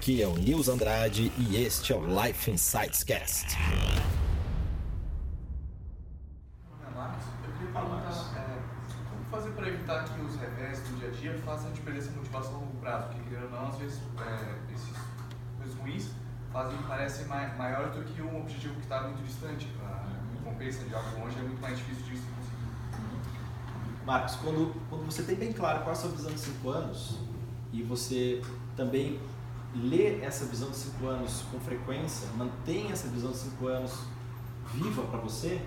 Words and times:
Aqui 0.00 0.22
é 0.22 0.26
o 0.26 0.32
Nils 0.32 0.66
Andrade 0.66 1.30
e 1.36 1.62
este 1.62 1.92
é 1.92 1.96
o 1.96 2.00
Life 2.00 2.50
Insights 2.50 3.04
Cast. 3.04 3.54
Marcos, 6.96 7.26
eu 7.44 7.52
queria 7.52 7.70
perguntar 7.70 8.32
é, 8.34 8.62
como 9.10 9.24
fazer 9.30 9.50
para 9.50 9.68
evitar 9.68 10.04
que 10.04 10.22
os 10.22 10.36
revés 10.36 10.80
do 10.80 10.98
dia 10.98 11.08
a 11.08 11.10
dia 11.10 11.38
façam 11.44 11.66
a 11.66 11.68
gente 11.68 11.82
perder 11.82 11.98
essa 11.98 12.12
motivação 12.12 12.54
a 12.54 12.58
longo 12.60 12.76
prazo? 12.78 13.08
Porque, 13.08 13.28
querendo 13.28 13.44
ou 13.44 13.60
não, 13.60 13.68
às 13.68 13.76
vezes 13.76 14.00
é, 14.26 14.74
esses 14.74 14.96
coisas 15.58 15.78
ruins 15.78 16.10
fazem, 16.50 16.78
parecem 16.88 17.26
mai, 17.26 17.54
maiores 17.58 17.94
do 17.94 18.02
que 18.02 18.22
um 18.22 18.40
objetivo 18.40 18.76
que 18.76 18.80
está 18.80 19.02
muito 19.02 19.22
distante. 19.22 19.68
A 19.84 20.06
recompensa 20.32 20.82
de 20.82 20.94
algo 20.94 21.20
longe 21.20 21.38
é 21.38 21.42
muito 21.42 21.60
mais 21.60 21.76
difícil 21.76 22.04
de 22.04 22.16
se 22.16 22.24
conseguir. 22.24 24.06
Marcos, 24.06 24.36
quando, 24.36 24.74
quando 24.88 25.04
você 25.04 25.22
tem 25.24 25.36
bem 25.36 25.52
claro 25.52 25.80
qual 25.80 25.90
é 25.90 25.92
a 25.92 25.94
sua 25.94 26.10
visão 26.10 26.32
de 26.32 26.40
5 26.40 26.70
anos 26.70 27.18
e 27.70 27.82
você 27.82 28.40
também 28.74 29.20
lê 29.74 30.20
essa 30.20 30.44
visão 30.46 30.70
de 30.70 30.76
5 30.76 31.06
anos 31.06 31.44
com 31.50 31.60
frequência, 31.60 32.28
mantém 32.36 32.90
essa 32.90 33.08
visão 33.08 33.30
de 33.30 33.38
5 33.38 33.66
anos 33.66 33.92
viva 34.74 35.02
para 35.02 35.18
você, 35.18 35.60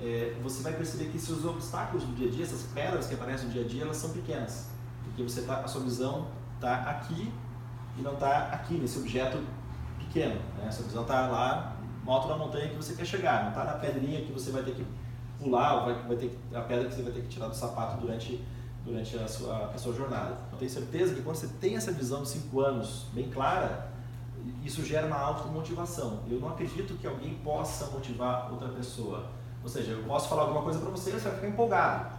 é, 0.00 0.36
você 0.42 0.62
vai 0.62 0.72
perceber 0.72 1.06
que 1.06 1.18
seus 1.18 1.44
obstáculos 1.44 2.04
do 2.04 2.14
dia 2.14 2.28
a 2.28 2.30
dia, 2.30 2.44
essas 2.44 2.62
pedras 2.72 3.06
que 3.06 3.14
aparecem 3.14 3.46
no 3.46 3.52
dia 3.52 3.64
a 3.64 3.66
dia, 3.66 3.82
elas 3.82 3.96
são 3.96 4.10
pequenas. 4.10 4.68
Porque 5.04 5.22
você 5.22 5.42
tá, 5.42 5.60
a 5.60 5.68
sua 5.68 5.82
visão 5.82 6.28
está 6.56 6.76
aqui 6.82 7.32
e 7.96 8.02
não 8.02 8.14
está 8.14 8.48
aqui, 8.48 8.74
nesse 8.74 8.98
objeto 8.98 9.38
pequeno. 9.98 10.40
Né? 10.58 10.66
A 10.66 10.72
sua 10.72 10.84
visão 10.84 11.02
está 11.02 11.26
lá 11.28 11.76
alto 12.06 12.28
da 12.28 12.36
montanha 12.36 12.68
que 12.68 12.76
você 12.76 12.94
quer 12.94 13.06
chegar, 13.06 13.42
não 13.42 13.48
está 13.50 13.64
na 13.64 13.74
pedrinha 13.74 14.20
que 14.20 14.32
você 14.32 14.50
vai 14.50 14.62
ter 14.62 14.74
que 14.74 14.84
pular, 15.38 15.74
ou 15.76 15.84
vai, 15.86 16.02
vai 16.02 16.16
ter 16.16 16.38
a 16.54 16.60
pedra 16.60 16.88
que 16.88 16.94
você 16.94 17.02
vai 17.02 17.12
ter 17.12 17.22
que 17.22 17.28
tirar 17.28 17.48
do 17.48 17.54
sapato 17.54 18.00
durante, 18.00 18.44
durante 18.84 19.16
a, 19.16 19.26
sua, 19.26 19.70
a 19.74 19.78
sua 19.78 19.94
jornada. 19.94 20.36
Eu 20.52 20.58
tenho 20.58 20.70
certeza 20.70 21.14
que 21.14 21.22
quando 21.22 21.36
você 21.36 21.48
tem 21.60 21.76
essa 21.76 21.90
visão 21.90 22.22
de 22.22 22.28
5 22.28 22.60
anos 22.60 23.06
bem 23.12 23.30
clara, 23.30 23.88
isso 24.62 24.84
gera 24.84 25.06
uma 25.06 25.18
automotivação. 25.18 26.20
Eu 26.28 26.38
não 26.38 26.50
acredito 26.50 26.94
que 26.94 27.06
alguém 27.06 27.34
possa 27.36 27.86
motivar 27.86 28.52
outra 28.52 28.68
pessoa. 28.68 29.26
Ou 29.62 29.68
seja, 29.68 29.92
eu 29.92 30.04
posso 30.04 30.28
falar 30.28 30.42
alguma 30.42 30.62
coisa 30.62 30.78
para 30.78 30.90
você, 30.90 31.10
você 31.10 31.28
vai 31.28 31.34
ficar 31.36 31.48
empolgado. 31.48 32.14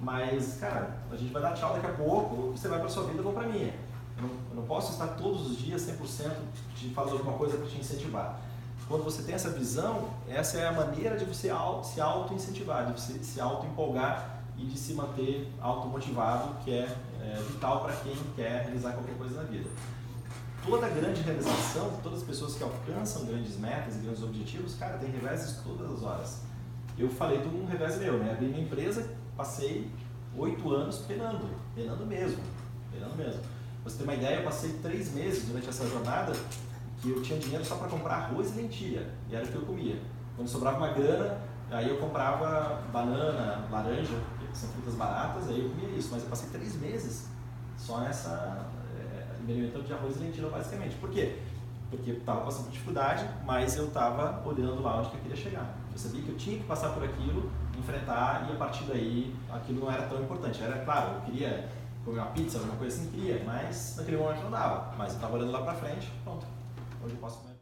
Mas, 0.00 0.56
cara, 0.58 0.96
a 1.10 1.16
gente 1.16 1.32
vai 1.32 1.42
dar 1.42 1.52
tchau 1.52 1.74
daqui 1.74 1.86
a 1.86 1.92
pouco, 1.92 2.52
você 2.52 2.68
vai 2.68 2.78
para 2.78 2.88
sua 2.88 3.04
vida, 3.04 3.18
eu 3.18 3.24
vou 3.24 3.32
para 3.32 3.46
minha. 3.46 3.74
Eu 4.16 4.22
não, 4.22 4.30
eu 4.50 4.56
não, 4.56 4.62
posso 4.62 4.92
estar 4.92 5.08
todos 5.08 5.50
os 5.50 5.58
dias 5.58 5.82
100% 5.82 6.32
te 6.74 6.88
falando 6.90 7.18
alguma 7.18 7.36
coisa 7.36 7.58
para 7.58 7.66
te 7.66 7.78
incentivar. 7.78 8.38
Quando 8.88 9.04
você 9.04 9.22
tem 9.22 9.34
essa 9.34 9.50
visão, 9.50 10.10
essa 10.28 10.58
é 10.58 10.68
a 10.68 10.72
maneira 10.72 11.18
de 11.18 11.24
você 11.24 11.50
se 11.82 12.00
auto-incentivar, 12.00 12.86
de 12.86 13.00
você 13.00 13.12
se 13.22 13.40
auto-empolgar 13.40 14.36
e 14.58 14.64
de 14.64 14.78
se 14.78 14.94
manter 14.94 15.52
automotivado, 15.60 16.56
que 16.64 16.70
é, 16.70 16.96
é 17.20 17.42
vital 17.46 17.82
para 17.82 17.94
quem 17.96 18.14
quer 18.34 18.64
realizar 18.64 18.92
qualquer 18.92 19.16
coisa 19.16 19.42
na 19.42 19.48
vida. 19.48 19.68
Toda 20.64 20.88
grande 20.88 21.20
realização, 21.20 22.00
todas 22.02 22.20
as 22.20 22.24
pessoas 22.24 22.54
que 22.54 22.64
alcançam 22.64 23.24
grandes 23.26 23.56
metas 23.58 23.96
grandes 23.96 24.22
objetivos, 24.22 24.74
cara, 24.74 24.98
tem 24.98 25.10
reveses 25.10 25.60
todas 25.62 25.92
as 25.92 26.02
horas. 26.02 26.40
Eu 26.98 27.08
falei 27.08 27.38
de 27.38 27.48
um 27.48 27.66
revés 27.66 27.98
meu, 27.98 28.14
né? 28.18 28.32
Abri 28.32 28.46
minha 28.46 28.62
empresa, 28.62 29.06
passei 29.36 29.90
oito 30.36 30.74
anos 30.74 30.98
penando, 31.00 31.48
penando 31.74 32.06
mesmo, 32.06 32.42
penando 32.90 33.14
mesmo. 33.16 33.40
Pra 33.40 33.92
você 33.92 33.98
ter 33.98 34.04
uma 34.04 34.14
ideia, 34.14 34.36
eu 34.36 34.44
passei 34.44 34.72
três 34.82 35.12
meses 35.12 35.46
durante 35.46 35.68
essa 35.68 35.86
jornada 35.88 36.32
que 37.00 37.10
eu 37.10 37.22
tinha 37.22 37.38
dinheiro 37.38 37.64
só 37.64 37.76
para 37.76 37.88
comprar 37.88 38.16
arroz 38.16 38.50
e 38.50 38.60
lentilha, 38.60 39.06
e 39.30 39.36
era 39.36 39.44
o 39.44 39.48
que 39.48 39.54
eu 39.54 39.62
comia. 39.62 40.00
Quando 40.34 40.48
sobrava 40.48 40.78
uma 40.78 40.88
grana, 40.88 41.38
aí 41.70 41.88
eu 41.88 41.98
comprava 41.98 42.82
banana, 42.92 43.66
laranja, 43.70 44.18
são 44.56 44.68
frutas 44.70 44.94
baratas, 44.94 45.48
aí 45.48 45.62
eu 45.62 45.70
comia 45.70 45.88
isso, 45.90 46.08
mas 46.12 46.22
eu 46.22 46.28
passei 46.28 46.48
três 46.50 46.76
meses 46.76 47.28
só 47.76 48.00
nessa, 48.00 48.66
é, 48.98 49.42
me 49.42 49.52
alimentando 49.52 49.84
de 49.84 49.92
arroz 49.92 50.16
e 50.16 50.20
lentilha 50.20 50.48
basicamente. 50.48 50.96
Por 50.96 51.10
quê? 51.10 51.40
Porque 51.90 52.10
eu 52.10 52.16
estava 52.16 52.40
passando 52.40 52.64
por 52.64 52.72
dificuldade, 52.72 53.28
mas 53.44 53.76
eu 53.76 53.86
estava 53.86 54.46
olhando 54.46 54.82
lá 54.82 54.98
onde 54.98 55.14
eu 55.14 55.20
queria 55.20 55.36
chegar. 55.36 55.76
Eu 55.92 55.98
sabia 55.98 56.22
que 56.22 56.28
eu 56.28 56.36
tinha 56.36 56.58
que 56.58 56.64
passar 56.64 56.90
por 56.90 57.04
aquilo, 57.04 57.50
enfrentar, 57.78 58.48
e 58.48 58.52
a 58.52 58.56
partir 58.56 58.84
daí 58.84 59.34
aquilo 59.50 59.80
não 59.80 59.92
era 59.92 60.06
tão 60.06 60.20
importante. 60.20 60.62
Era 60.62 60.84
claro, 60.84 61.16
eu 61.16 61.20
queria 61.22 61.68
comer 62.04 62.18
uma 62.18 62.30
pizza, 62.30 62.58
alguma 62.58 62.76
coisa 62.76 62.96
assim, 62.96 63.10
queria, 63.10 63.42
mas 63.44 63.94
naquele 63.96 64.16
momento 64.16 64.42
não 64.42 64.50
dava. 64.50 64.94
Mas 64.96 65.10
eu 65.10 65.16
estava 65.16 65.36
olhando 65.36 65.52
lá 65.52 65.62
para 65.62 65.74
frente, 65.74 66.10
pronto, 66.24 66.46
hoje 67.04 67.14
eu 67.14 67.20
posso 67.20 67.38
comer. 67.38 67.55